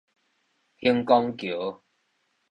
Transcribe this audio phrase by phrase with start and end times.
[0.79, 1.83] 恆光橋